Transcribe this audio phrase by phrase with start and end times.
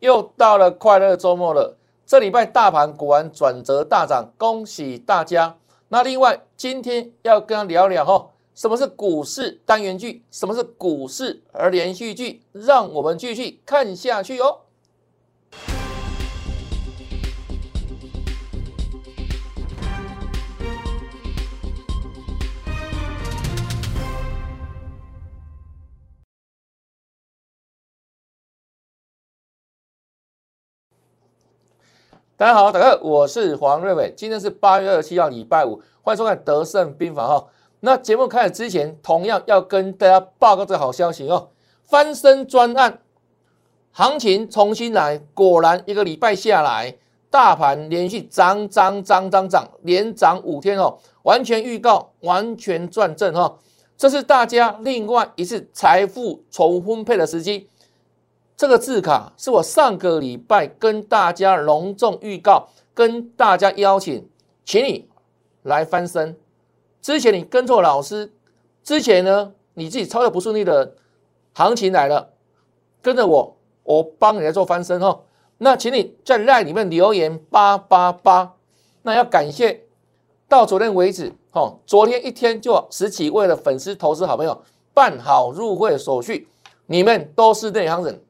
[0.00, 1.76] 又到了快乐周末了。
[2.04, 5.56] 这礼拜大盘果然转折大涨，恭喜大家。
[5.88, 14.60] 那另外今天要跟他聊聊哈，什么是股市单元剧，什么是股市而连续剧，让我们继续看下去哦。
[32.38, 37.46] 大家好，大家好，我是黄瑞伟，今天是八月二十七号，礼拜五，欢迎收看德胜兵法哈。
[37.80, 41.48] 那节目开始之前，同样要跟大家报告这个好消息哦，
[41.84, 42.98] 翻身专案
[43.90, 46.98] 行情重新来，果然一个礼拜下来，
[47.30, 53.56] 大盘连续涨涨涨涨涨，连涨五天哦，完全预告，完全转正哈，
[53.96, 57.70] 这是大家另外一次财富重分配的时机。
[58.56, 64.26] 这个字卡是我上个礼拜跟大家隆重预告，跟大家邀请，
[64.64, 65.10] 请你
[65.62, 66.38] 来翻身。
[67.02, 68.32] 之前你跟错老师，
[68.82, 70.94] 之前呢你自己操作不顺利的
[71.52, 72.30] 行情来了，
[73.02, 75.20] 跟着我，我帮你来做翻身哈。
[75.58, 78.54] 那请你在赖里面留言八八八。
[79.02, 79.84] 那要感谢
[80.48, 84.62] 到昨天为止，哦，昨天一天就十几位的粉丝、投资好朋友
[84.94, 86.48] 办好入会手续，
[86.86, 88.22] 你们都是内行人。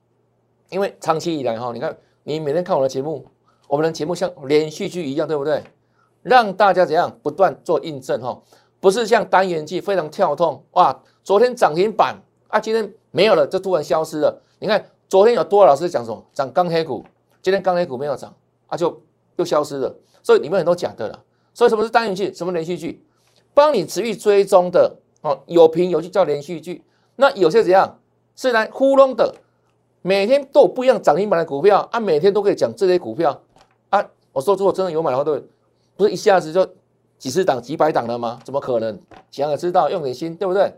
[0.70, 3.24] 因为长期以来哈，你看你每天看我的节目，
[3.68, 5.62] 我们的节目像连续剧一样，对不对？
[6.22, 8.42] 让大家怎样不断做印证哈，
[8.80, 11.02] 不是像单元剧非常跳动哇！
[11.22, 14.42] 昨天涨停板啊，今天没有了，就突然消失了。
[14.58, 17.04] 你看昨天有多少老师讲什么涨钢铁股，
[17.42, 18.34] 今天钢铁股没有涨
[18.66, 19.02] 啊，就
[19.36, 19.94] 又消失了。
[20.22, 21.22] 所以里面很多假的了。
[21.54, 22.34] 所以什么是单元剧？
[22.34, 23.04] 什么连续剧？
[23.54, 26.84] 帮你持续追踪的哦，有凭有据叫连续剧。
[27.14, 28.00] 那有些怎样
[28.34, 29.34] 是来糊弄的？
[30.06, 33.42] 每天都有不一样涨停板的股票啊，每天都可以讲这些股票
[33.90, 34.08] 啊。
[34.30, 35.42] 我说如果真的有买的话，都
[35.96, 36.64] 不是一下子就
[37.18, 38.38] 几十档、几百档了吗？
[38.44, 38.96] 怎么可能？
[39.32, 40.72] 想也知道，用点心，对不对？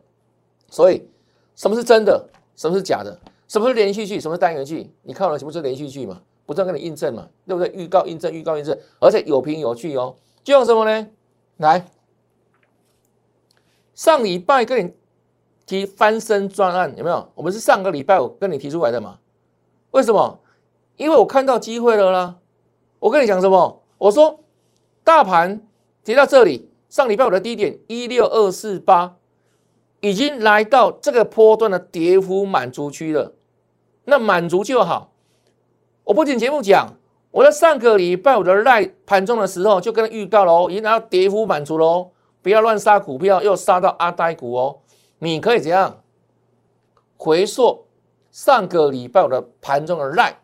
[0.70, 1.06] 所以
[1.54, 2.26] 什么是真的？
[2.56, 3.20] 什么是假的？
[3.48, 4.18] 什么是连续剧？
[4.18, 4.90] 什么是单元剧？
[5.02, 6.22] 你看了什么是连续剧嘛？
[6.46, 7.70] 不断跟你印证嘛，对不对？
[7.74, 10.16] 预告、印证、预告、印证，而且有凭有据哦。
[10.42, 11.06] 就用什么呢？
[11.58, 11.84] 来，
[13.94, 14.94] 上礼拜跟你。
[15.68, 17.30] 提翻身专案有没有？
[17.34, 19.18] 我们是上个礼拜我跟你提出来的嘛？
[19.90, 20.40] 为什么？
[20.96, 22.36] 因为我看到机会了啦。
[22.98, 23.82] 我跟你讲什么？
[23.98, 24.40] 我说
[25.04, 25.60] 大盘
[26.02, 29.16] 跌到这里，上礼拜我的低点一六二四八，
[30.00, 33.34] 已经来到这个波段的跌幅满足区了。
[34.04, 35.12] 那满足就好。
[36.04, 36.94] 我不仅节目讲，
[37.30, 44.78] 我在上个礼拜我的赖盘中的时候就跟他预告喽，已经拿到跌幅满足喽，不要乱杀股票，又杀到阿呆股哦。
[45.20, 46.02] 你可以怎样
[47.16, 47.86] 回溯
[48.30, 50.38] 上个礼拜我的盘中的赖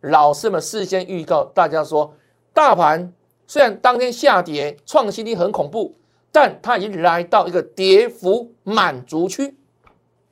[0.00, 2.14] 老师们事先预告大家说，
[2.52, 3.12] 大盘
[3.46, 5.94] 虽然当天下跌，创新低很恐怖，
[6.32, 9.56] 但它已经来到一个跌幅满足区，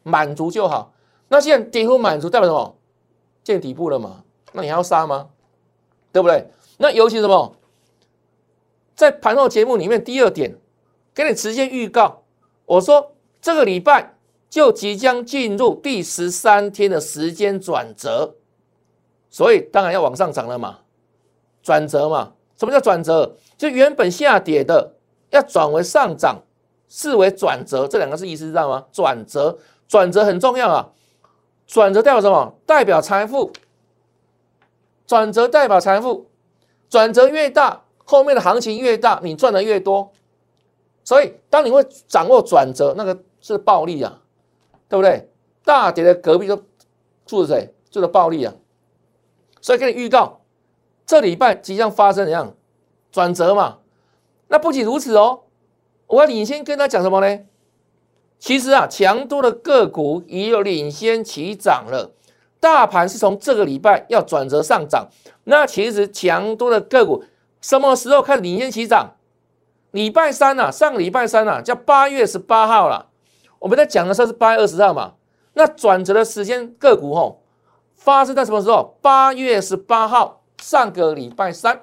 [0.03, 0.95] 满足就好。
[1.29, 2.77] 那现在跌幅满足代表什么？
[3.45, 4.25] 见底部了嘛？
[4.53, 5.29] 那你还要杀吗？
[6.13, 6.51] 对不对？
[6.79, 7.57] 那尤其什么？
[8.95, 10.57] 在盘后节目里面，第二点
[11.15, 12.23] 给你直接预告，
[12.65, 13.12] 我说。
[13.43, 14.15] 这个礼拜
[14.49, 18.37] 就即将进入第十三天的时间转折，
[19.29, 20.79] 所以当然要往上涨了嘛，
[21.61, 22.35] 转折嘛。
[22.57, 23.35] 什么叫转折？
[23.59, 24.95] 就原本下跌的
[25.31, 26.45] 要转为上涨，
[26.89, 28.87] 视为转折，这两个是意思知道吗？
[28.93, 29.59] 转折，
[29.89, 30.91] 转折很重要啊。
[31.67, 32.55] 转折代表什么？
[32.65, 33.53] 代表财富。
[35.05, 36.31] 转折代表财富，
[36.89, 40.13] 转折越大，后面的行情越大，你赚的越多。
[41.03, 43.19] 所以当你会掌握转折，那个。
[43.43, 44.21] 是暴利啊，
[44.89, 45.29] 对不对？
[45.63, 46.57] 大跌的隔壁就
[47.27, 47.75] 住着谁？
[47.91, 48.55] 住着暴利啊。
[49.61, 50.41] 所以给你预告，
[51.05, 52.55] 这礼拜即将发生怎样
[53.11, 53.79] 转折嘛？
[54.49, 55.43] 那不仅如此哦，
[56.07, 57.41] 我要领先跟他讲什么呢？
[58.39, 62.11] 其实啊，强多的个股已有领先起涨了。
[62.59, 65.09] 大盘是从这个礼拜要转折上涨，
[65.45, 67.25] 那其实强多的个股
[67.61, 69.17] 什么时候开始领先起涨？
[69.93, 73.11] 礼拜三啊，上个礼拜三啊，叫八月十八号了。
[73.63, 75.13] 我们在讲的时候是八月二十号嘛，
[75.53, 77.41] 那转折的时间个股吼
[77.95, 78.99] 发生在什么时候？
[79.01, 81.81] 八月十八号，上个礼拜三。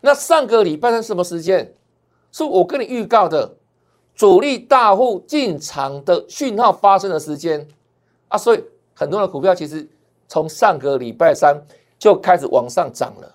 [0.00, 1.74] 那上个礼拜三什么时间？
[2.32, 3.56] 是我跟你预告的
[4.14, 7.68] 主力大户进场的讯号发生的时间
[8.28, 8.64] 啊，所以
[8.94, 9.86] 很多的股票其实
[10.28, 11.62] 从上个礼拜三
[11.98, 13.34] 就开始往上涨了。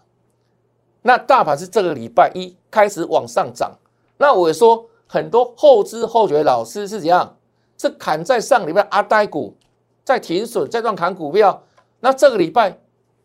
[1.03, 3.71] 那大盘是这个礼拜一开始往上涨，
[4.17, 4.89] 那我说。
[5.13, 7.37] 很多后知后觉的老师是怎样？
[7.77, 9.55] 是砍在上礼拜阿呆股，
[10.03, 11.61] 在停损，在乱砍股票。
[11.99, 12.79] 那这个礼拜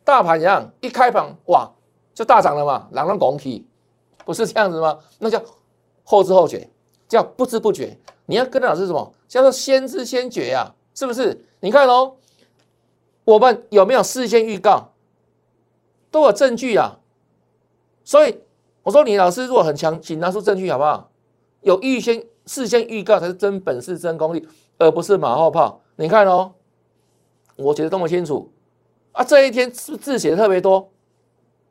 [0.04, 1.72] 大盘一样，一开盘哇
[2.12, 3.66] 就大涨了嘛，朗朗拱起，
[4.26, 4.98] 不是这样子吗？
[5.18, 5.42] 那叫
[6.04, 6.68] 后知后觉，
[7.08, 7.96] 叫不知不觉。
[8.26, 9.14] 你要跟老师什么？
[9.26, 11.46] 叫做先知先觉呀，是不是？
[11.60, 12.16] 你看哦，
[13.24, 14.92] 我们有没有事先预告？
[16.10, 16.98] 都有证据啊。
[18.04, 18.40] 所以
[18.82, 21.07] 我说，你老师如果很强，请拿出证据好不好？
[21.60, 25.80] 有预先事先预告才是真本事、真功力，而不是马后炮。
[25.96, 26.52] 你看哦，
[27.56, 28.52] 我写的多么清楚
[29.12, 29.24] 啊！
[29.24, 30.90] 这一天是不是字写的特别多，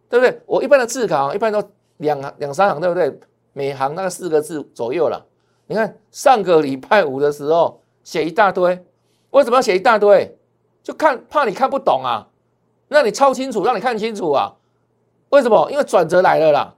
[0.10, 0.42] 对不对？
[0.46, 1.64] 我一般的字稿一般都
[1.98, 3.20] 两两三行，对不对？
[3.54, 5.26] 每行大概四个字左右了。
[5.68, 8.86] 你看上个礼拜五的时候写一大堆，
[9.32, 10.38] 为什么要写一大堆？
[10.84, 12.28] 就看怕你看不懂啊，
[12.88, 14.56] 让你抄清楚，让你看清楚啊。
[15.30, 15.70] 为什么？
[15.72, 16.76] 因为转折来了啦，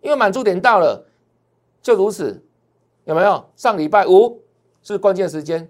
[0.00, 1.06] 因为满足点到了，
[1.82, 2.44] 就如此，
[3.08, 3.42] 有没有？
[3.56, 4.42] 上礼拜五
[4.82, 5.66] 是关键时间，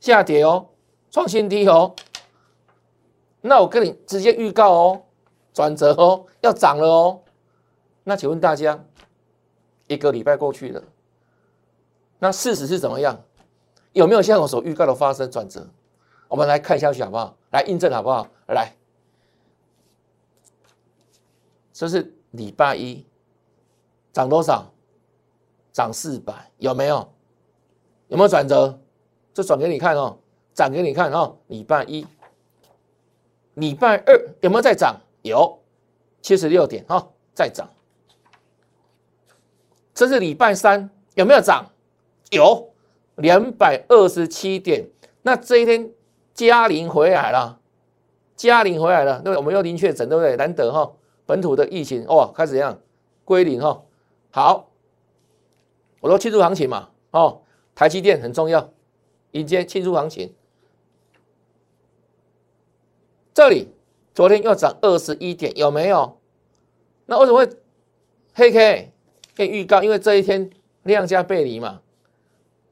[0.00, 0.66] 下跌哦，
[1.10, 1.94] 创新低哦。
[3.42, 5.02] 那我跟你直接预告哦，
[5.52, 7.20] 转折哦，要涨了哦。
[8.02, 8.82] 那请问大家，
[9.88, 10.82] 一个礼拜过去了。
[12.18, 13.22] 那事实是怎么样？
[13.92, 15.68] 有没有像我所预告的发生转折？
[16.28, 17.36] 我们来看消息好不好？
[17.50, 18.26] 来印证好不好？
[18.48, 18.74] 来，
[21.74, 23.04] 这是礼拜一
[24.14, 24.72] 涨多少？
[25.72, 27.08] 涨四百，有没有？
[28.08, 28.78] 有没有转折？
[29.32, 30.18] 这转给你看哦，
[30.52, 31.36] 涨给你看哦。
[31.46, 32.06] 礼拜一、
[33.54, 34.96] 礼拜二有没有再涨？
[35.22, 35.60] 有，
[36.20, 37.68] 七十六点哈，再涨。
[39.94, 41.66] 这是礼拜三有没有涨？
[42.30, 42.72] 有
[43.16, 44.88] 两百二十七点，
[45.22, 45.90] 那这一天
[46.32, 47.60] 嘉陵回来了，
[48.34, 50.36] 嘉陵回来了，对，我们又零确诊，对不对？
[50.36, 50.90] 难得哈，
[51.26, 52.78] 本土的疫情哇，开始怎样
[53.24, 53.82] 归零哈？
[54.30, 54.69] 好，
[56.00, 57.42] 我说庆祝行情嘛，哦，
[57.74, 58.72] 台积电很重要，
[59.32, 60.34] 迎接庆祝行情。
[63.32, 63.68] 这里
[64.14, 66.18] 昨天又涨二十一点，有没有？
[67.06, 67.48] 那为什么会
[68.34, 68.92] 黑 K？
[69.36, 70.50] 可以预告，因为这一天
[70.82, 71.80] 量价背离嘛。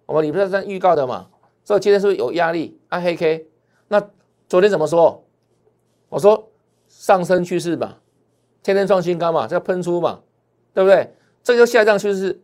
[0.07, 1.29] 我们礼拜三预告的嘛，
[1.65, 2.79] 所以今天是不是有压力？
[2.89, 3.47] 暗黑 K，
[3.89, 4.11] 那
[4.49, 5.25] 昨天怎么说？
[6.09, 6.51] 我说
[6.89, 8.01] 上升趋势吧，
[8.63, 10.23] 天天创新高嘛，要喷出嘛，
[10.73, 11.15] 对不对？
[11.43, 12.41] 这就下降趋势，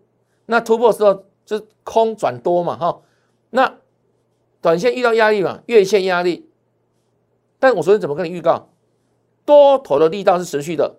[0.46, 3.00] 那突破时候就是空转多嘛，哈。
[3.50, 3.78] 那
[4.60, 6.50] 短线遇到压力嘛，月线压力。
[7.58, 8.68] 但我昨天怎么跟你预告？
[9.44, 10.96] 多头的力道是持续的，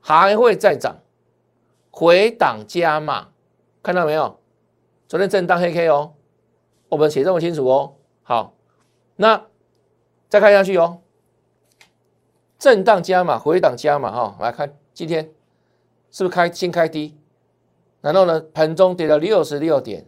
[0.00, 0.96] 还会再涨，
[1.90, 3.28] 回档加码，
[3.82, 4.40] 看到没有？
[5.06, 6.14] 昨天震荡黑 K 哦，
[6.88, 7.94] 我们写这么清楚哦。
[8.22, 8.54] 好，
[9.16, 9.46] 那
[10.28, 11.00] 再看下去哦，
[12.58, 14.36] 震荡加码，回档加码哈。
[14.40, 15.32] 来看今天
[16.10, 17.16] 是不是开新开低？
[18.00, 20.06] 然后呢，盘中跌了六十六点。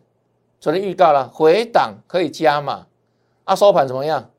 [0.61, 2.87] 昨天预告了回档可以加码，
[3.45, 4.31] 啊，收盘怎么样？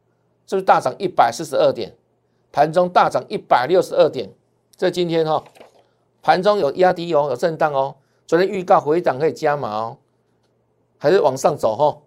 [0.48, 1.96] 是不是大涨一百四十二点？
[2.52, 4.32] 盘中大涨一百六十二点。
[4.76, 5.44] 这今天哈，
[6.22, 7.96] 盘中有压低哦，有震荡哦。
[8.26, 9.98] 昨天预告回档可以加码哦。
[10.98, 12.02] 还是往上走哈，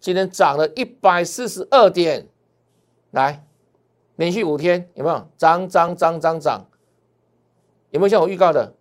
[0.00, 2.26] 今天涨了一百四十二点，
[3.12, 3.44] 来，
[4.16, 6.66] 连续五天有没有涨涨涨涨涨？
[7.90, 8.74] 有没有像我预告的？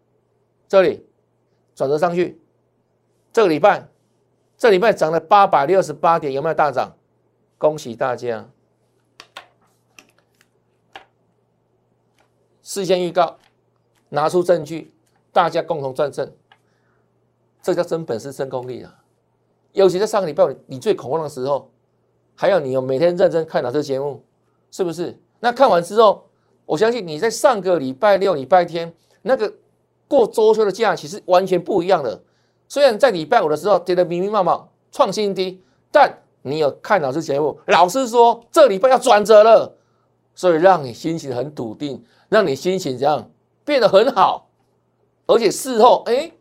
[0.68, 1.06] 这里
[1.80, 2.38] 转折上去，
[3.32, 3.88] 这个礼拜，
[4.58, 6.98] 这礼拜涨了八百六十八点，有没有大涨？
[7.58, 8.50] 恭喜大家！
[12.62, 13.38] 事先预告，
[14.10, 14.94] 拿出证据，
[15.32, 16.30] 大家共同战胜，
[17.62, 19.02] 这叫真本事、真功力啊！
[19.72, 21.72] 尤其在上个礼拜你最恐慌的时候，
[22.36, 24.22] 还有你有每天认真看哪这节目，
[24.70, 25.18] 是不是？
[25.40, 26.28] 那看完之后，
[26.66, 29.54] 我相信你在上个礼拜六、礼拜天那个
[30.10, 32.22] 过周休的假期是完全不一样的。
[32.68, 39.78] 虽然在礼拜五的时候跌得明明白白创新低，但你有看老师节目，老师说这礼拜要转折了，
[40.36, 43.32] 所以让你心情很笃定，让你心情这样
[43.64, 44.50] 变得很好，
[45.28, 46.32] 而且事后哎，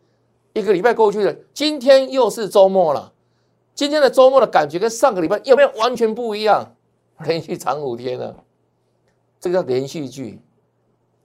[0.53, 3.13] 一个礼拜过去了，今天又是周末了。
[3.75, 6.75] 今天的周末的感觉跟上个礼拜有没有完全不一样？
[7.25, 8.43] 连续长五天了，
[9.39, 10.41] 这个叫连续剧，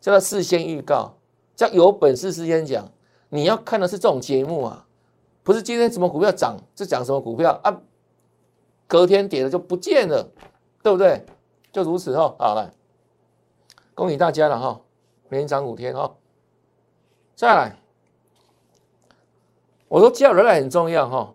[0.01, 1.17] 叫做事先预告，
[1.57, 2.91] 叫有本事事先讲。
[3.29, 4.87] 你要看的是这种节目啊，
[5.43, 7.81] 不是今天什么股票涨就讲什么股票啊，
[8.87, 10.31] 隔天跌了就不见了，
[10.83, 11.25] 对不对？
[11.73, 12.35] 就如此哈。
[12.39, 12.73] 好了，
[13.95, 14.81] 恭喜大家了哈，
[15.31, 16.15] 连涨五天哈。
[17.35, 17.77] 再来，
[19.89, 21.35] 我说交易人来很重要哈。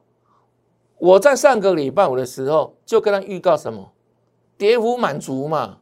[0.98, 3.92] 我在上个礼拜五的时候就跟他预告什么，
[4.58, 5.80] 跌幅满足嘛。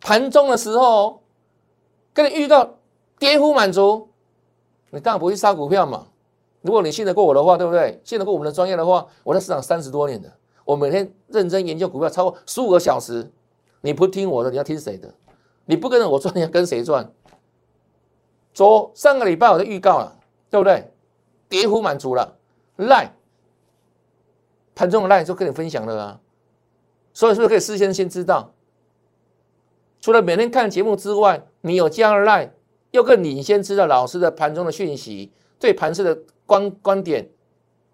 [0.00, 1.24] 盘中的时候
[2.12, 2.76] 跟你预告
[3.20, 4.08] 跌幅满足，
[4.90, 6.08] 你当然不会杀股票嘛。
[6.62, 8.00] 如果你信得过我的话，对不对？
[8.02, 10.32] 信得过我们的专业的话，我在市场三十多年的，
[10.64, 13.30] 我每天认真研究股票超过十五个小时。
[13.82, 15.14] 你不听我的，你要听谁的？
[15.66, 17.12] 你不跟着我赚，你要跟谁赚？
[18.52, 20.16] 昨上个礼拜我就预告了，
[20.50, 20.92] 对不对？
[21.48, 22.36] 跌幅满足了，
[22.76, 23.14] 赖
[24.74, 26.20] 盘中的赖就跟你分享了啊，
[27.12, 28.52] 所以是不是可以事先先知道？
[30.00, 32.52] 除了每天看节目之外，你有加了赖，
[32.90, 37.28] 又更领先知道老师的盘中的讯息，对盘势的观观点，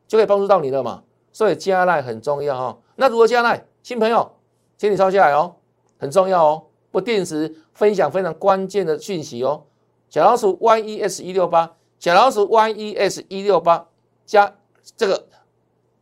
[0.07, 1.03] 就可以帮助到你了嘛。
[1.33, 2.79] 所以加赖很重要哈。
[2.97, 3.67] 那如何加赖？
[3.83, 4.33] 新朋友，
[4.77, 5.57] 请你抄下来哦，
[5.99, 9.65] 很重要哦，不定时分享非常关键的讯息哦。
[10.09, 13.89] 小老鼠 yes 一六八，小老鼠 yes 一六八，
[14.25, 14.57] 加
[14.97, 15.27] 这个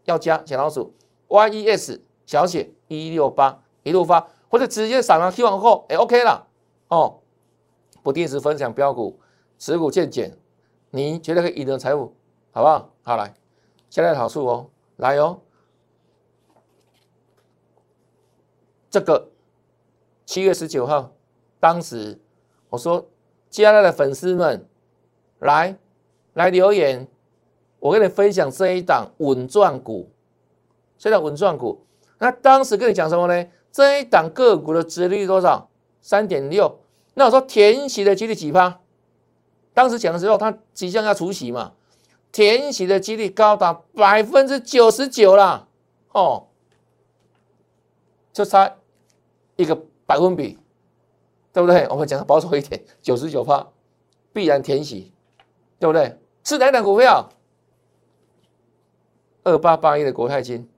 [0.04, 0.94] 要加小老鼠
[1.28, 4.28] yes 小写一六八一路发。
[4.48, 6.46] 或者直接扫描 Q 完后，哎，OK 了
[6.86, 7.18] 哦。
[8.04, 9.18] 不定时分享标股，
[9.58, 10.37] 持股见减，
[10.90, 12.14] 你绝对可以赢得财富，
[12.52, 12.90] 好不好？
[13.02, 13.34] 好来，
[13.88, 15.40] 现在的好处哦，来哦。
[18.90, 19.30] 这个
[20.26, 21.12] 七月十九号，
[21.58, 22.20] 当时
[22.68, 23.06] 我说，
[23.49, 24.68] 接下来的粉丝们
[25.38, 25.78] 来
[26.34, 27.08] 来留言，
[27.78, 30.11] 我跟你分享这一档稳赚股，
[30.99, 31.87] 这档稳赚股。
[32.18, 33.49] 那当时跟你讲什么呢？
[33.73, 35.70] 这一档个股的值率多少？
[36.02, 36.80] 三点六。
[37.14, 38.80] 那我说填息的几率几趴？
[39.73, 41.73] 当时讲的时候，它即将要除息嘛，
[42.30, 45.66] 填息的几率高达百分之九十九啦，
[46.12, 46.49] 哦，
[48.33, 48.76] 就差
[49.56, 49.75] 一个
[50.06, 50.59] 百分比，
[51.52, 51.87] 对不对？
[51.88, 53.66] 我们讲的保守一点，九十九趴
[54.33, 55.12] 必然填息，
[55.78, 56.18] 对不对？
[56.44, 57.30] 是哪档股票？
[59.42, 60.68] 二八八一的国泰金。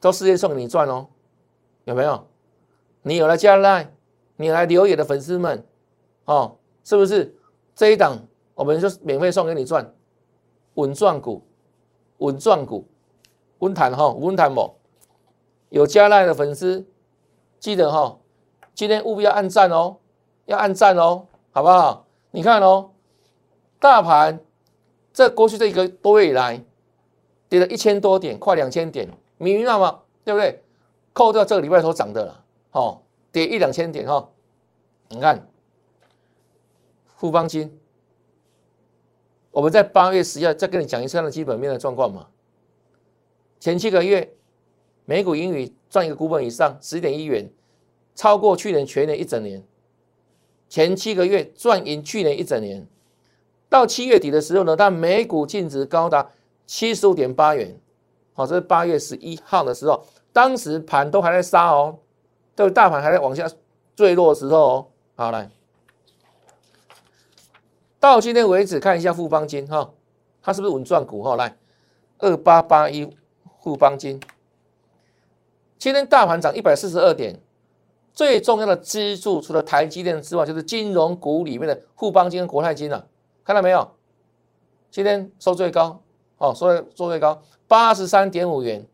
[0.00, 1.08] 都事先送给你赚哦，
[1.84, 2.26] 有没有？
[3.02, 3.92] 你有了加赖，
[4.40, 5.62] 你来留言的粉丝们，
[6.24, 7.36] 哦，是不是
[7.76, 8.16] 这一档
[8.54, 9.94] 我们就免费送给你赚？
[10.74, 11.42] 稳赚股，
[12.18, 12.86] 稳赚股，
[13.58, 14.74] 温谈哈，温谈不
[15.68, 16.86] 有加赖的粉丝，
[17.58, 18.18] 记得哈，
[18.74, 19.96] 今天务必要按赞哦，
[20.46, 22.06] 要按赞哦，好不好？
[22.30, 22.92] 你看哦，
[23.78, 24.40] 大盘
[25.12, 26.64] 这过去这一个多月以来
[27.50, 29.06] 跌了一千多点，快两千点。
[29.36, 30.00] 明明白吗？
[30.24, 30.62] 对不对？
[31.12, 34.30] 扣掉这个礼拜所涨的了，哦，跌一两千点哈。
[35.08, 35.48] 你看，
[37.16, 37.78] 富邦金，
[39.50, 42.28] 我们在八月十号再跟你讲一次它的基本面的状况嘛。
[43.58, 44.34] 前七个月，
[45.04, 47.50] 每股盈余赚一个股本以上十点一元，
[48.14, 49.62] 超过去年全年一整年。
[50.68, 52.86] 前七个月赚赢去年一整年，
[53.68, 56.30] 到七月底的时候呢，它每股净值高达
[56.64, 57.76] 七十五点八元。
[58.32, 61.98] 好，这是八月十一号的时候，当时盘都还在杀哦，
[62.60, 63.50] 这个大盘还在往下
[63.96, 64.86] 坠落的时候哦。
[65.16, 65.48] 好，来
[67.98, 69.90] 到今天为止，看一下富邦金哈，
[70.42, 71.36] 它是不是稳赚股哈？
[71.36, 71.56] 来，
[72.18, 73.10] 二八八一
[73.62, 74.20] 富邦金，
[75.78, 77.40] 今天大盘涨一百四十二点，
[78.12, 83.06] 最重要的支柱除了台积电之外，就是金融股里面的富邦金跟国泰金了，
[83.42, 83.90] 看到没有？
[84.90, 86.02] 今天收最高，
[86.36, 87.40] 哦，收收最高。
[87.66, 88.86] 八十三点五元，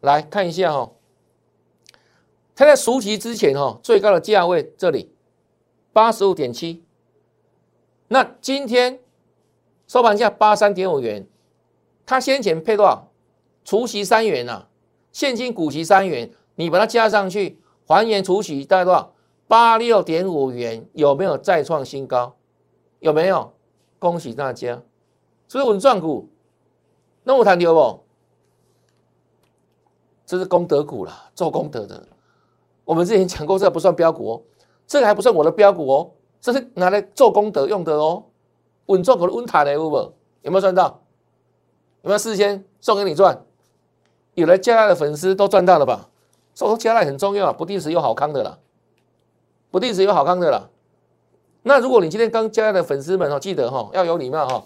[0.00, 0.90] 来看一下哈，
[2.56, 5.12] 它在赎期之前哈，最高的价位这里
[5.92, 6.84] 八十五点七，
[8.08, 9.00] 那今天
[9.86, 11.26] 收盘价八三点五元，
[12.06, 13.10] 它先前配多少？
[13.64, 14.66] 除息三元呐，
[15.10, 19.14] 现金股息三元，你把它加上去，还原除息大概多少？
[19.48, 22.36] 八六点五元，有没有再创新高？
[23.00, 23.52] 有没有？
[23.98, 24.82] 恭喜大家，
[25.48, 26.28] 所以稳赚股？
[27.22, 28.04] 那我谈牛不？
[30.26, 32.06] 这是功德股啦，做功德的。
[32.84, 34.42] 我们之前讲过，这个不算标股哦，
[34.86, 36.10] 这个还不算我的标股哦，
[36.40, 38.24] 这是拿来做功德用的哦。
[38.86, 40.12] 稳赚股的稳塔的有有？
[40.42, 41.00] 有没有赚到？
[42.02, 43.42] 有没有事先送给你赚？
[44.34, 46.08] 有来加赖的粉丝都赚到了吧？
[46.54, 48.58] 所以说加赖很重要啊，不定时有好康的啦，
[49.70, 50.68] 不定时有好康的啦。
[51.62, 54.62] 那如果你今天刚加赖的粉丝们哦，记得哈要有礼貌哈，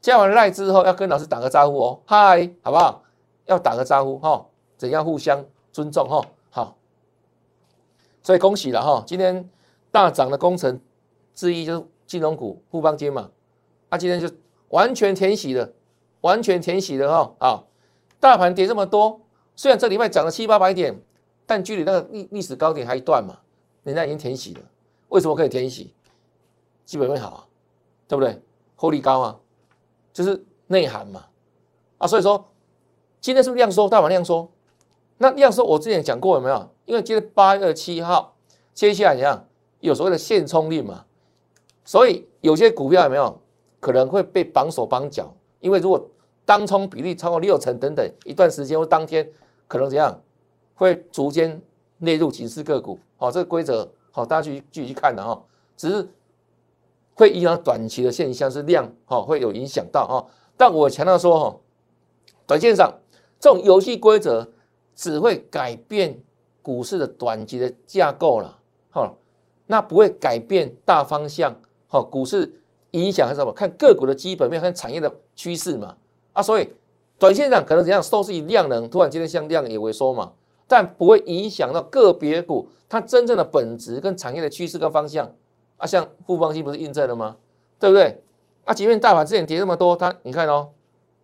[0.00, 3.02] 加完赖之后要跟老师打个招呼哦，嗨，好不好？
[3.46, 4.44] 要打个招呼哈。
[4.76, 6.20] 怎样互相尊重哈？
[6.50, 6.76] 好，
[8.26, 9.04] 所以恭喜了哈！
[9.06, 9.48] 今天
[9.92, 10.80] 大涨的工程
[11.32, 13.30] 之一就是金融股富邦金嘛，
[13.88, 14.28] 啊，今天就
[14.70, 15.72] 完全填息了，
[16.22, 17.34] 完全填息了哈！
[17.38, 17.64] 啊，
[18.18, 19.20] 大盘跌这么多，
[19.54, 21.00] 虽然这礼拜涨了七八百点，
[21.46, 23.38] 但距离那个历历史高点还一段嘛，
[23.84, 24.60] 人家已经填息了。
[25.10, 25.94] 为什么可以填息？
[26.84, 27.46] 基本面好啊，
[28.08, 28.42] 对不对？
[28.74, 29.38] 获利高啊，
[30.12, 31.26] 就是内涵嘛，
[31.98, 32.44] 啊，所以说
[33.20, 33.88] 今天是不是量缩？
[33.88, 34.50] 大盘量缩？
[35.18, 36.68] 那量缩，我之前讲过有没有？
[36.86, 38.34] 因为今天八月七号，
[38.72, 39.44] 接下来怎样？
[39.80, 41.04] 有所谓的限冲令嘛，
[41.84, 43.38] 所以有些股票有没有
[43.78, 45.32] 可能会被绑手绑脚？
[45.60, 46.08] 因为如果
[46.44, 49.28] 当冲比例超过六成等等，一段时间或当天
[49.68, 50.18] 可能怎样，
[50.74, 51.60] 会逐渐
[51.98, 52.98] 列入警示个股。
[53.16, 55.40] 好，这个规则好，大家去继续去看的哈。
[55.76, 56.08] 只是
[57.14, 60.26] 会影响短期的现象是量，哈，会有影响到哈。
[60.56, 61.56] 但我强调说哈，
[62.46, 62.92] 短线上
[63.38, 64.48] 这种游戏规则
[64.94, 66.18] 只会改变
[66.66, 68.58] 股市的短期的架构了，
[68.90, 69.16] 好，
[69.66, 71.54] 那不会改变大方向。
[71.86, 73.52] 好，股市影响是什么？
[73.52, 75.94] 看个股的基本面，看产业的趋势嘛。
[76.32, 76.68] 啊，所以。
[77.18, 80.32] 短线上可能怎样都是以量能，突然今天像量也萎缩嘛，
[80.66, 85.32] 但不会影响到个别股它真正的本质跟产业的趋势跟方向
[85.78, 85.86] 啊。
[85.86, 87.36] 像富邦金不是印证了吗？
[87.78, 88.20] 对不对？
[88.66, 90.70] 啊，即便大盘之前跌那么多，它你看哦，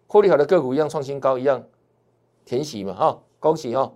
[0.07, 1.63] 获利好的个股一样创新高，一样
[2.47, 3.93] 填息嘛，哈，恭喜哈！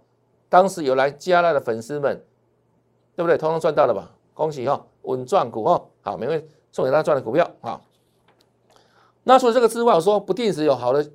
[0.48, 2.24] 当时有来加纳的粉丝们，
[3.14, 3.36] 对不对？
[3.36, 4.12] 通通赚到了吧？
[4.34, 7.80] 恭喜哈，稳赚股哈，好，每位送给大家赚的股票啊。
[9.24, 11.10] 那除了这个之外，我说不定时有好的。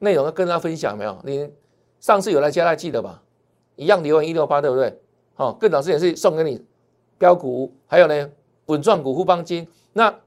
[0.00, 1.18] 内容要跟大家分享没有？
[1.24, 1.50] 你
[1.98, 3.20] 上次有来加来记得吧？
[3.74, 5.02] 一样留言一六八对不对？
[5.34, 6.64] 好，更早之前是送给你
[7.18, 8.30] 标股，还有呢
[8.66, 9.66] 稳赚股富邦金。
[9.94, 10.20] 那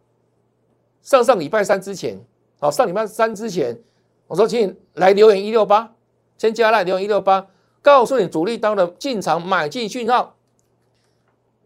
[1.01, 2.19] 上上礼拜三之前，
[2.59, 3.81] 好上礼拜三之前，
[4.27, 5.95] 我说请你来留言一六八，
[6.37, 7.47] 先加来留言一六八，
[7.81, 10.35] 告诉你主力当的进场买进讯号。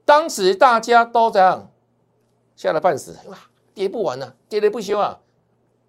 [0.04, 1.72] 当时大家都这样
[2.56, 3.38] 吓得半死，哇，
[3.74, 5.20] 跌不完啊，跌跌不休啊，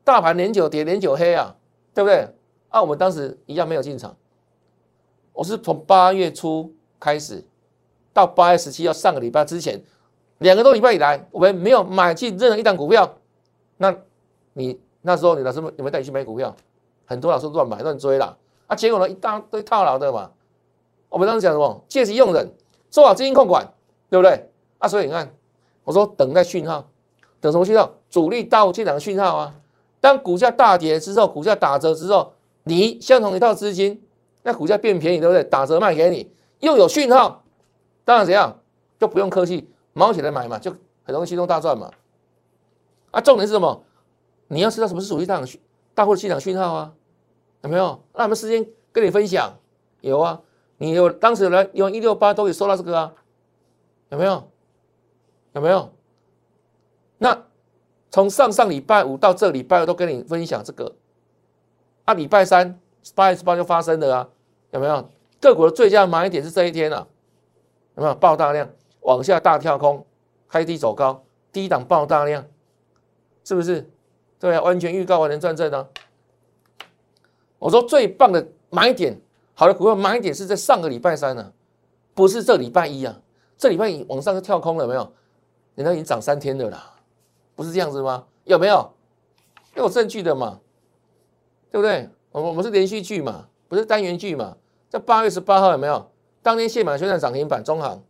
[0.04, 1.56] 大盘连九跌连九黑啊。
[1.97, 2.28] 对不对？
[2.68, 4.14] 啊，我们当时一样没有进场。
[5.33, 7.42] 我是从八月初开始，
[8.12, 9.83] 到八月十七号上个礼拜之前，
[10.40, 13.16] 两个多礼拜以来，我们没有买进任何一档股票。
[13.78, 13.97] 那
[14.52, 16.54] 你那时候你老师有没有带你去买股票？
[17.06, 18.37] 很多老师乱买乱追啦。
[18.66, 20.30] 啊，结果呢一大堆套牢的嘛。
[21.08, 21.85] 我们当时讲什么？
[21.88, 22.52] 借机用人，
[22.90, 23.73] 做好资金控管，
[24.11, 24.50] 对不对？
[24.78, 25.32] 啊，所以你看，
[25.85, 26.88] 我说等待讯号，
[27.40, 27.94] 等什么讯号？
[28.11, 29.54] 主力到进场的讯号啊。
[30.00, 34.02] 当股价大跌之后，股价打折之后，你相同一套资金，
[34.42, 35.42] 那股价变便宜，对不对？
[35.44, 36.30] 打折卖给你，
[36.61, 37.44] 又有讯号，
[38.04, 38.61] 当然怎样
[38.99, 40.70] 就不用客气，毛起来买嘛，就
[41.04, 41.90] 很容易轻松大赚嘛。
[43.12, 43.85] 啊，重点是什么？
[44.48, 45.61] 你要知道什么是主力大涨讯、
[45.94, 46.92] 大户进场讯号啊？
[47.62, 48.03] 有没有？
[48.14, 49.59] 那我们事先跟你分享，
[50.01, 50.40] 有啊。
[50.79, 53.14] 你有当时来用一六八都可以收到这个啊，
[54.11, 54.51] 有没有？
[55.53, 55.92] 有没有？
[57.19, 57.42] 那。
[58.09, 60.95] 从上上礼拜五到这礼拜二都跟你分享这个，
[62.07, 62.81] 啊，礼拜三
[63.14, 64.29] 八月十八就发生了啊，
[64.71, 67.07] 有没有个股的最佳买点是这一天啊？
[67.97, 70.07] 有没有爆大量往下大跳空，
[70.49, 72.47] 开低走高，低档爆大量，
[73.45, 73.87] 是不是？
[74.38, 75.87] 对啊，完全预告完能转正呢。
[77.59, 79.19] 我说最棒的买点，
[79.55, 81.53] 好的股票买点是在上个礼拜三呢，
[82.14, 83.21] 不是这礼拜一啊，
[83.57, 85.12] 这礼拜一往上就跳空了，没有？
[85.75, 86.92] 人家已经涨三天了啦。
[87.55, 88.27] 不是这样子吗？
[88.45, 88.92] 有没有？
[89.75, 90.61] 有证据的嘛？
[91.71, 92.09] 对不对？
[92.33, 94.57] 我我们是连续剧嘛，不是单元剧嘛？
[94.88, 96.11] 在八月十八号有没有？
[96.42, 98.03] 当天现买宣传涨停板，中行。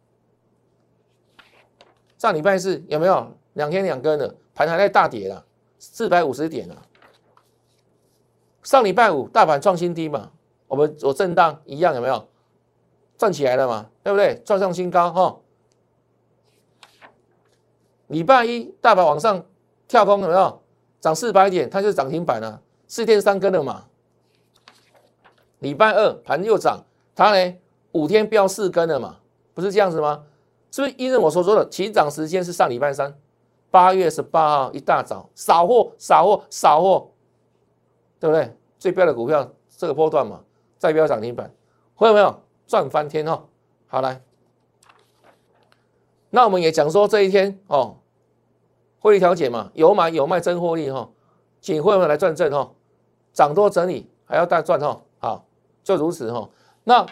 [2.19, 3.33] 上礼拜四有没有？
[3.55, 5.45] 两天两根的盘还在大跌了，
[5.79, 6.83] 四百五十点了。
[8.67, 10.33] 上礼拜五大盘创新低嘛，
[10.67, 12.27] 我们做震荡一样有没有？
[13.17, 13.87] 站起来了嘛？
[14.03, 14.43] 对不对？
[14.45, 15.37] 创上新高哈。
[18.09, 19.47] 礼拜一大盘往上
[19.87, 20.61] 跳空有没有
[21.01, 21.71] 涨四百点？
[21.71, 23.85] 它就是涨停板啊，四天三根了嘛。
[25.61, 27.55] 礼拜二盘又涨，它呢
[27.93, 29.19] 五天飙四根了嘛，
[29.55, 30.25] 不是这样子吗？
[30.73, 33.17] 是不是依照我所说的起涨时间是上礼拜三，
[33.71, 37.11] 八月十八号一大早扫货扫货扫货，
[38.27, 38.57] 对不对？
[38.79, 40.41] 最标的股票这个波段嘛，
[40.79, 41.53] 再标涨停板，
[41.95, 43.45] 会有没有赚翻天哈？
[43.87, 44.21] 好来。
[46.31, 47.99] 那我们也讲说这一天哦，
[48.99, 51.09] 汇率调节嘛，有买有卖真获利哈，
[51.61, 52.73] 请会员来赚正哈，
[53.33, 55.47] 涨多整理还要再赚哈，好
[55.85, 56.51] 就如此哈。
[56.85, 57.07] 那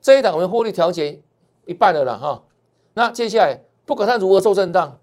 [0.00, 1.22] 这一档我们获利调节
[1.66, 2.42] 一半的了哈，
[2.94, 4.98] 那接下来不管它如何做震荡，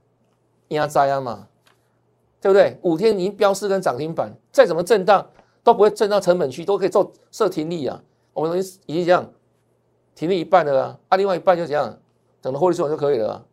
[0.69, 1.47] 压灾啊嘛，
[2.41, 2.79] 对不对？
[2.81, 5.29] 五天已经标四根涨停板，再怎么震荡
[5.63, 8.01] 都不会震到成本区，都可以做设停利啊。
[8.33, 9.31] 我们已经已经这样
[10.15, 11.99] 停利一半的啊，啊另外一半就这样
[12.41, 13.45] 等到获利出完就可以了。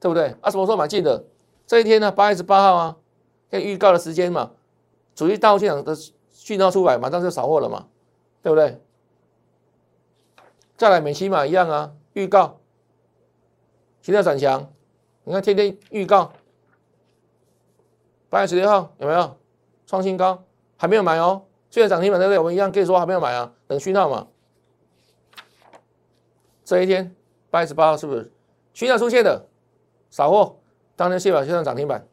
[0.00, 0.36] 对不对？
[0.42, 1.24] 啊，什么时候买进的？
[1.66, 2.12] 这一天呢？
[2.12, 2.96] 八月十八号啊，
[3.48, 4.50] 跟预告的时间嘛，
[5.14, 5.96] 主力大户现场的
[6.30, 7.86] 讯号出来，马上就扫货了嘛，
[8.42, 8.78] 对不对？
[10.76, 12.60] 再来美西马一样啊，预告，
[14.02, 14.70] 现在转强，
[15.22, 16.30] 你看天天预告，
[18.28, 19.38] 八月十六号有没有
[19.86, 20.44] 创新高？
[20.76, 22.38] 还没有买哦，虽然涨停板对不对？
[22.38, 24.28] 我们一样可以说还没有买啊，等讯号嘛。
[26.64, 27.12] 这一天
[27.50, 28.30] 八月十八号是不是
[28.72, 29.48] 讯号出现的？
[30.08, 30.60] 扫货，
[30.94, 32.06] 当天谢宝先生涨停板，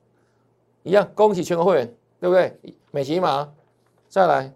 [0.82, 2.58] 一样，恭喜全国会员，对不对？
[2.90, 3.54] 美骑马，
[4.10, 4.52] 再来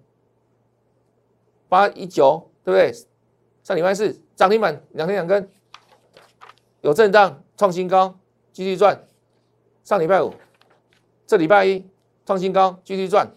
[1.69, 2.91] 八一九，对不对？
[3.63, 5.47] 上礼拜四涨停板两天两根，
[6.81, 8.17] 有震荡创新高，
[8.51, 9.05] 继续赚。
[9.83, 10.33] 上礼拜五，
[11.27, 11.87] 这礼拜一
[12.25, 13.31] 创新高，继续赚。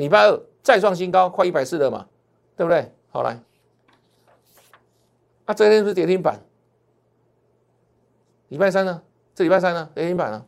[0.00, 2.06] 礼拜二再创新高，快一百四了嘛，
[2.56, 2.90] 对不对？
[3.10, 3.38] 好来，
[5.44, 6.40] 那这天是跌停板。
[8.48, 9.02] 礼拜三呢？
[9.34, 9.90] 这礼拜三呢？
[9.94, 10.46] 跌停板啊。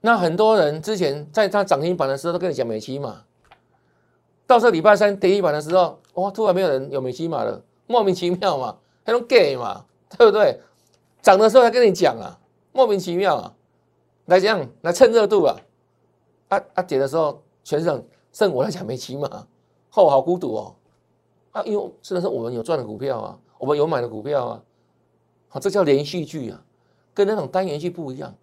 [0.00, 3.22] 那很多人之前在它涨停板的时候都跟你讲美期嘛，
[4.44, 9.86] 到这礼拜三跌停板的时候，哇，突然没有人有美期码了，莫名其妙嘛，还种 gay 嘛，
[10.18, 10.60] 对不对？
[11.22, 12.40] 涨的时候还跟你讲啊，
[12.72, 13.54] 莫名其妙啊，
[14.24, 15.56] 来这样来蹭热度啊，
[16.48, 17.40] 啊啊跌的时候。
[17.64, 19.46] 全省剩我来讲没起码，
[19.90, 20.74] 后好孤独哦，
[21.52, 24.62] 啊，因为真的是我们有赚的股票啊，我们有买的股票啊，
[25.48, 26.62] 好，这叫连续剧啊，
[27.14, 28.34] 跟那种单元剧不一样。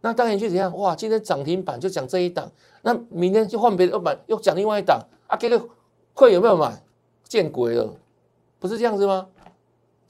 [0.00, 0.76] 那单元剧怎样？
[0.76, 2.50] 哇，今天涨停板就讲这一档，
[2.82, 5.68] 那明天就换别的又买又讲另外一档啊，给个
[6.14, 6.82] 会有没有买？
[7.24, 7.94] 见鬼了，
[8.58, 9.28] 不是这样子吗？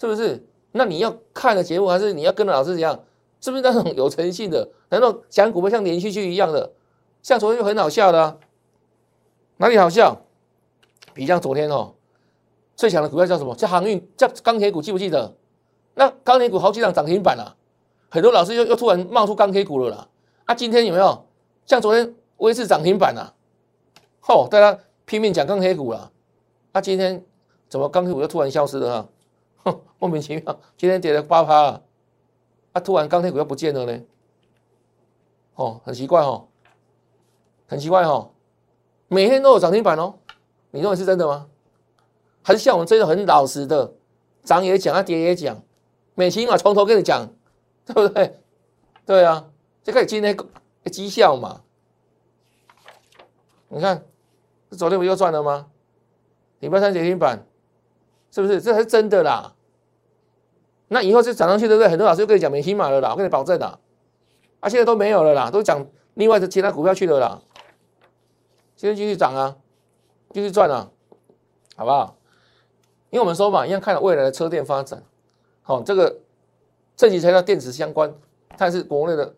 [0.00, 0.44] 是不是？
[0.72, 2.98] 那你要看的节目，还是你要跟着老师一样？
[3.40, 4.68] 是不是那种有诚信的？
[4.88, 6.72] 难道讲股票像连续剧一样的？
[7.22, 8.38] 像昨天就很好笑的，
[9.56, 10.22] 哪里好笑？
[11.14, 11.94] 比像昨天哦，
[12.74, 13.54] 最强的股票叫什么？
[13.54, 15.36] 叫航运，叫钢铁股，记不记得？
[15.94, 17.56] 那钢铁股好几档涨停板了，
[18.10, 20.08] 很多老师又又突然冒出钢铁股了啦。
[20.46, 21.26] 啊，今天有没有？
[21.66, 23.34] 像昨天威视涨停板啊，
[24.20, 26.10] 吼，大家拼命讲钢铁股了。
[26.72, 27.24] 啊，今天
[27.68, 29.08] 怎么钢铁股又突然消失了啊？
[29.64, 31.80] 哼， 莫名其妙，今天跌了八趴，
[32.72, 34.00] 啊，突然钢铁股又不见了呢？
[35.54, 36.48] 哦，很奇怪哦。
[37.72, 38.30] 很奇怪哈，
[39.08, 40.12] 每天都有涨停板哦，
[40.72, 41.46] 你认为是真的吗？
[42.42, 43.94] 还是像我们这种很老实的，
[44.44, 45.58] 涨也讲，啊跌也讲，
[46.14, 47.26] 每起码从头跟你讲，
[47.86, 48.38] 对不对？
[49.06, 49.46] 对啊，
[49.82, 50.36] 就可以今天
[50.92, 51.62] 绩效嘛。
[53.68, 54.04] 你看，
[54.72, 55.68] 昨天不又赚了吗？
[56.60, 57.42] 礼拜三跌停板，
[58.30, 58.60] 是不是？
[58.60, 59.54] 这才是真的啦。
[60.88, 61.88] 那以后就涨上去，对不对？
[61.88, 63.78] 很多老师又跟你讲美起码了啦，我跟你保证的。
[64.60, 67.40] 啊，现在都没有了啦，都讲另外的其他股票去了啦。
[68.82, 69.56] 今天继续涨啊，
[70.32, 70.90] 继续赚啊，
[71.76, 72.16] 好不好？
[73.10, 75.00] 因为我们说嘛，一样看了未来的车电发展，
[75.62, 76.18] 好，这个
[76.96, 78.12] 这几才叫电池相关，
[78.58, 79.36] 它是国内的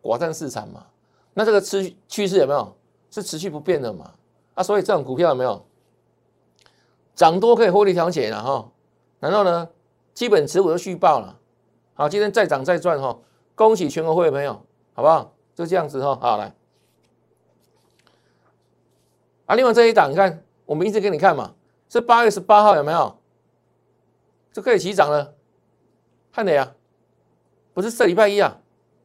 [0.00, 0.86] 寡占市场嘛。
[1.34, 2.74] 那这个趋趋势有没有
[3.10, 4.12] 是持续不变的嘛？
[4.54, 5.62] 啊，所以这种股票有没有
[7.14, 8.66] 涨多可以获利调节了哈？
[9.20, 9.68] 然后呢，
[10.14, 11.38] 基本持股都续报了，
[11.92, 13.18] 好，今天再涨再赚哈，
[13.54, 14.58] 恭喜全国会的朋友，
[14.94, 15.34] 好不好？
[15.54, 16.55] 就这样子哈，好来。
[19.46, 21.54] 啊，另外这一档，你看，我们一直给你看嘛，
[21.88, 23.16] 是八月十八号有没有？
[24.52, 25.34] 就可以起涨了，
[26.32, 26.74] 看的呀，
[27.72, 28.58] 不是这礼拜一啊，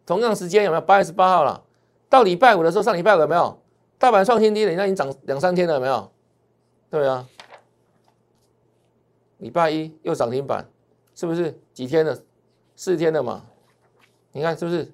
[0.05, 0.81] 同样时间有没有？
[0.81, 1.63] 八月十八号了，
[2.09, 3.61] 到礼拜五的时候，上礼拜五有没有？
[3.97, 6.11] 大盘创新低了，那已经涨两三天了，有没有？
[6.89, 7.27] 对啊，
[9.37, 10.67] 礼拜一又涨停板，
[11.13, 11.59] 是不是？
[11.73, 12.17] 几天了？
[12.75, 13.45] 四天了嘛？
[14.31, 14.91] 你看是不是？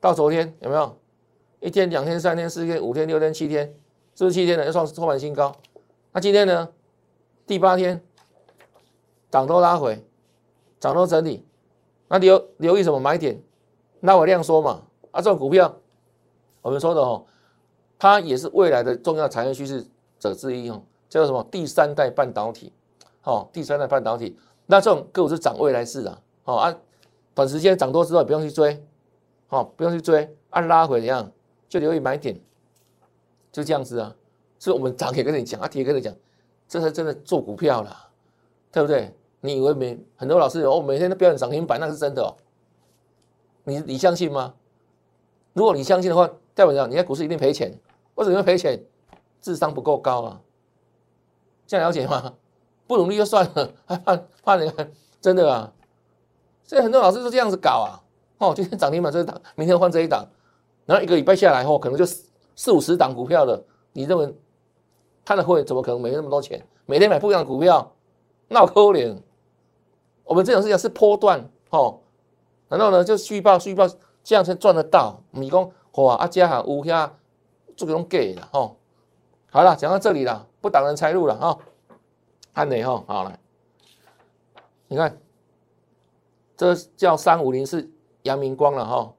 [0.00, 0.96] 到昨天有没有？
[1.60, 3.74] 一天、两天、三天、四天、五天、六天、七天。
[4.14, 4.64] 是不是七天呢？
[4.64, 5.54] 要创创板新高。
[6.12, 6.68] 那今天呢？
[7.46, 8.02] 第八天，
[9.30, 10.04] 涨多拉回，
[10.78, 11.46] 涨多整理。
[12.08, 13.42] 那留留意什么买点？
[14.00, 14.82] 那我量缩嘛。
[15.10, 15.74] 啊，这种股票，
[16.60, 17.24] 我们说的哦，
[17.98, 19.84] 它也是未来的重要产业趋势
[20.18, 20.82] 者之一哦。
[21.08, 21.46] 叫做什么？
[21.50, 22.72] 第三代半导体。
[23.24, 24.38] 哦，第三代半导体。
[24.66, 26.22] 那这种个股是涨未来式的。
[26.44, 26.74] 哦啊，
[27.34, 28.84] 短时间涨多之后不用去追。
[29.48, 30.36] 哦，不用去追。
[30.50, 31.30] 按拉回怎样？
[31.68, 32.38] 就留意买点。
[33.52, 34.12] 就这样子啊，
[34.58, 36.12] 所以我们涨也跟你讲，啊跌跟你讲，
[36.66, 38.08] 这才真的做股票了，
[38.72, 39.14] 对不对？
[39.40, 42.34] 你以为每很多老师哦每天都标准涨停板，那是真的哦。
[43.64, 44.54] 你你相信吗？
[45.52, 47.78] 如果你相信的话，代表讲你在股市一定赔钱，
[48.14, 48.82] 为什么赔钱？
[49.40, 50.40] 智商不够高啊，
[51.66, 52.34] 这样了解吗？
[52.86, 55.72] 不努力就算了，还怕怕你看真的啊？
[56.62, 57.98] 所以很多老师都这样子搞啊，
[58.38, 60.24] 哦，今天涨停板这一档，明天换这一档，
[60.86, 62.04] 然后一个礼拜下来后，可能就
[62.54, 64.34] 四五十档股票的，你认为
[65.24, 66.64] 他的会怎么可能没那么多钱？
[66.86, 67.92] 每天买不一样的股票，
[68.48, 69.16] 闹可怜。
[70.24, 72.00] 我们这种事情是波段哦，
[72.68, 73.86] 然后呢就续报续报，
[74.22, 75.20] 这样才赚得到。
[75.30, 77.06] 你讲哇，阿家哈乌下
[77.76, 78.76] 做这种给的哦。
[79.50, 81.58] 好了，讲到这里了，不挡人财路了哈。
[82.54, 83.38] 看你哈，好了，
[84.88, 85.18] 你看，
[86.56, 87.90] 这叫三五零是
[88.22, 89.12] 阳明光了哈。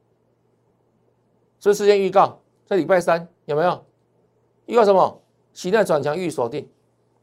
[1.59, 2.39] 所以事先预告。
[2.73, 3.85] 这礼拜三有没有
[4.65, 5.21] 预告什么？
[5.53, 6.67] 期待转强预锁定。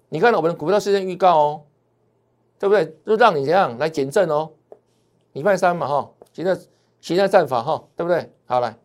[0.09, 1.63] 你看我们的股票事件预告哦，
[2.57, 2.97] 对不对？
[3.05, 4.53] 就让你这样来减震哦。
[5.33, 6.57] 礼拜三嘛哈，现在
[7.01, 8.33] 现在战法哈，对不对？
[8.47, 8.77] 好来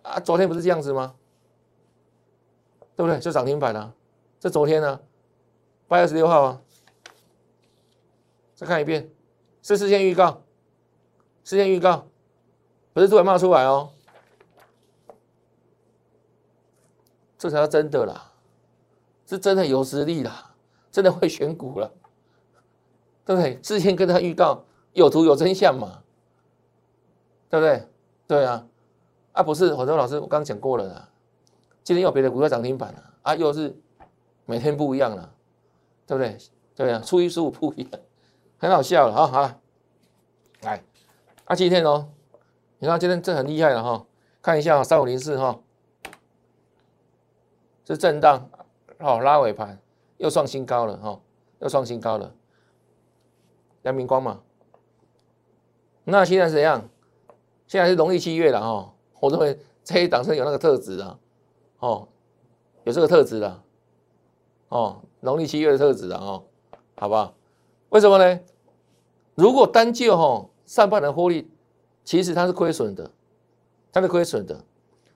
[0.00, 1.14] 啊，昨天不是这样子吗？
[2.96, 3.18] 对不对？
[3.20, 3.92] 就涨停板了。
[4.40, 4.98] 这昨天呢，
[5.86, 6.62] 八月十六号啊，
[8.54, 9.10] 再看一遍，
[9.60, 10.42] 是事先预告，
[11.44, 12.06] 事先预告，
[12.94, 13.90] 不是突然冒出来哦，
[17.44, 18.32] 这才是真的啦，
[19.26, 20.54] 是真的有实力啦，
[20.90, 21.92] 真的会选股了，
[23.22, 23.60] 对不对？
[23.62, 26.00] 事先跟他预告，有图有真相嘛，
[27.50, 27.86] 对不对？
[28.26, 28.66] 对啊，
[29.32, 31.08] 啊不是，很多老师我刚讲过了啦，
[31.82, 33.76] 今天有别的股票涨停板了，啊又是
[34.46, 35.30] 每天不一样了。
[36.06, 36.38] 对不对？
[36.74, 38.00] 对啊，初一十五不一样，
[38.58, 39.26] 很好笑了啊！
[39.26, 39.60] 好了，
[40.62, 40.82] 来，
[41.44, 42.08] 啊，今天哦，
[42.78, 44.06] 你看今天这很厉害了哈，
[44.40, 45.60] 看一下三五零四哈，
[47.84, 48.48] 是震荡，
[48.98, 49.78] 好拉尾盘，
[50.18, 51.20] 又创新高了哈，
[51.60, 52.32] 又创新高了，
[53.82, 54.40] 阳明光嘛，
[56.04, 56.88] 那现在是怎样？
[57.66, 61.18] 现在是农历七月了哈，我认为这一档是有那个特质的，
[61.78, 62.08] 哦，
[62.84, 63.62] 有这个特质的，
[64.68, 65.00] 哦。
[65.20, 66.44] 农历七月的特质啊，哦，
[66.96, 67.32] 好不好？
[67.88, 68.40] 为什么呢？
[69.34, 71.50] 如果单就哈上半年获利，
[72.04, 73.10] 其实它是亏损的，
[73.90, 74.62] 它是亏损的。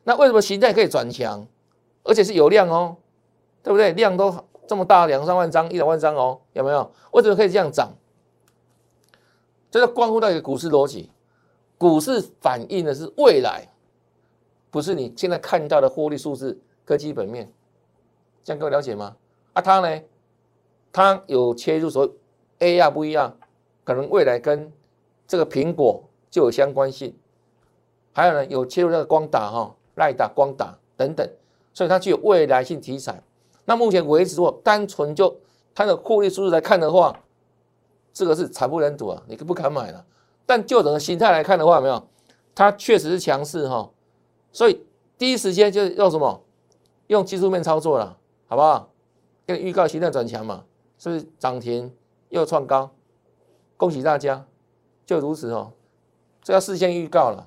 [0.04, 1.46] 那为什么形态可以转强，
[2.02, 2.96] 而且是有量哦，
[3.62, 3.92] 对不对？
[3.92, 4.34] 量都
[4.66, 6.90] 这么大，两三万张、一两万张哦，有没有？
[7.12, 7.92] 为什么可以这样涨？
[9.70, 11.10] 这个关乎到一个股市逻辑，
[11.76, 13.68] 股市反映的是未来，
[14.70, 17.52] 不是你现在看到的获利数字跟基本面，
[18.42, 19.16] 这样各位了解吗？
[19.54, 20.02] 那它呢？
[20.90, 22.10] 它有切入说
[22.60, 23.36] A 亚不一样，
[23.84, 24.72] 可能未来跟
[25.26, 27.14] 这个苹果就有相关性。
[28.12, 31.30] 还有呢，有切入那个光打哈、赖打、光打等等，
[31.78, 33.22] 所以它具有未来性题材。
[33.64, 35.38] 那目前为止，如果单纯就
[35.72, 37.16] 它的获利数字来看的话，
[38.12, 40.04] 这个是惨不忍睹啊，你不敢买了。
[40.44, 42.08] 但就整个形态来看的话，没有，
[42.52, 43.88] 它确实是强势哈。
[44.50, 44.84] 所以
[45.16, 46.42] 第一时间就用什么？
[47.06, 48.90] 用技术面操作了，好不好？
[49.46, 50.64] 跟预告形态转强嘛，
[50.98, 51.94] 是不是涨停
[52.30, 52.90] 又创高？
[53.76, 54.44] 恭喜大家，
[55.06, 55.70] 就如此哦。
[56.42, 57.46] 这要事先预告了，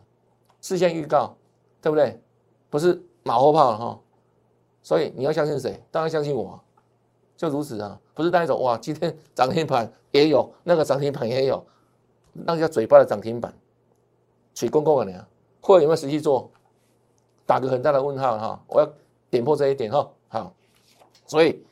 [0.61, 1.35] 事先预告，
[1.81, 2.21] 对不对？
[2.69, 3.99] 不是马后炮了哈。
[4.81, 5.81] 所以你要相信谁？
[5.91, 6.59] 当然相信我，
[7.37, 7.99] 就如此啊。
[8.13, 11.65] 不是那一种哇，今天涨停板也有，那个涨停板也有，
[12.33, 13.53] 那叫嘴巴的涨停板，
[14.55, 15.25] 水公公的呢，
[15.61, 16.49] 会有没有实际做？
[17.45, 18.63] 打个很大的问号哈。
[18.67, 18.89] 我要
[19.29, 20.09] 点破这一点哈。
[20.27, 20.53] 好，
[21.27, 21.63] 所以。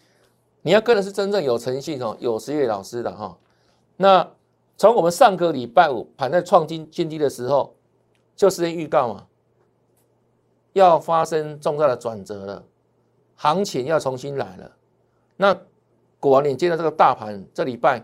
[0.61, 3.37] 你要跟的是真正有诚信哦，有实力老师的哈。
[3.95, 4.29] 那
[4.75, 7.73] 从我们上个礼拜五盘在创金新低的时候，
[8.35, 9.25] 就事先预告嘛，
[10.73, 12.63] 要发生重大的转折了，
[13.39, 14.69] 行情要重新来了。
[15.37, 15.57] 那
[16.19, 18.03] 果然，你见到这个大盘这礼拜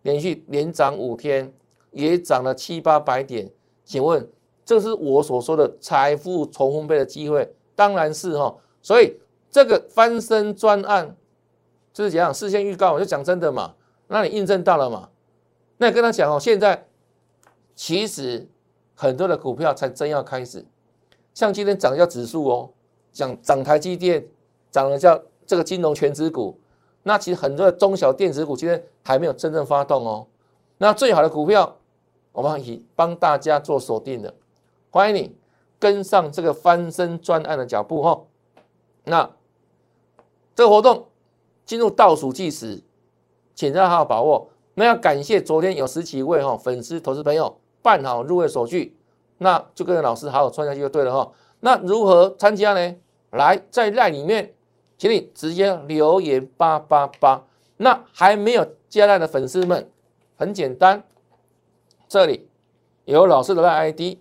[0.00, 1.52] 连续连涨五天，
[1.90, 3.50] 也涨了七八百点。
[3.84, 4.26] 请问，
[4.64, 7.54] 这是我所说的财富重分配的机会？
[7.76, 8.56] 当然是哈。
[8.80, 11.14] 所以这个翻身专案。
[11.94, 13.74] 就是怎样事先预告，我就讲真的嘛，
[14.06, 15.10] 那你印证到了嘛？
[15.76, 16.86] 那你跟他讲哦，现在
[17.74, 18.48] 其实
[18.94, 20.64] 很多的股票才真要开始，
[21.34, 22.70] 像今天涨的叫指数哦，
[23.12, 24.26] 讲涨台积电，
[24.72, 26.58] 涨的叫这个金融全指股，
[27.04, 30.26] 那其实很多的中小电子股今天还没有真正发动哦。
[30.78, 31.76] 那最好的股票，
[32.32, 34.34] 我们已帮大家做锁定了，
[34.90, 35.36] 欢迎你
[35.78, 38.22] 跟上这个翻身专案的脚步哈。
[39.04, 39.30] 那
[40.56, 41.06] 这个活动。
[41.64, 42.82] 进入倒数计时，
[43.54, 44.48] 请大家好好把握。
[44.74, 48.96] 那要感谢昨天有十几位哈粉丝、投资朋友办好入会手续，
[49.38, 51.32] 那就跟着老师好好穿下去就对了哈。
[51.60, 52.96] 那如何参加呢？
[53.30, 54.52] 来，在赖里面，
[55.02, 57.42] 请你直接留言八八八。
[57.78, 59.90] 那还没有加赖的粉丝们，
[60.36, 61.02] 很简单，
[62.06, 62.48] 这里
[63.04, 64.18] 有老师的赖 ID，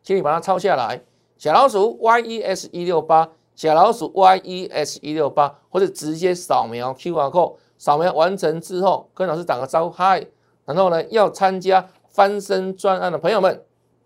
[0.00, 1.02] 请你把它抄下来，
[1.36, 3.32] 小老鼠 YES 一六八。
[3.56, 10.24] 小老鼠 y e s 一六八，或者直接扫描 Q R code，扫描完成之后，跟老师打个招呼，嗨，
[10.64, 13.62] 然后呢，要参加翻身专案的朋友们，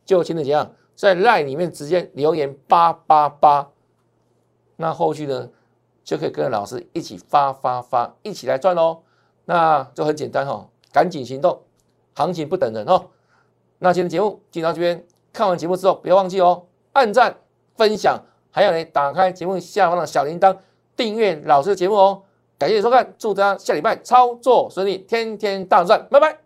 [0.07, 3.69] 就请你怎样，在 line 里面直接留言八八八，
[4.77, 5.49] 那后续呢，
[6.07, 9.03] 就可以跟着老师一起发发发，一起来赚喽，
[9.45, 11.61] 那就很简单哈，赶紧行动，
[12.15, 13.07] 行情不等人哦。
[13.81, 17.37] 那今天节目就到这边，看完节目之后，不要忘记哦，按赞
[17.75, 18.23] 分享。
[18.53, 20.57] 还有呢，打开节目下方的小铃铛，
[20.97, 22.23] 订阅老师的节目哦。
[22.57, 26.46] 感谢收看，祝大家下礼拜操作顺利，天天大赚，拜拜。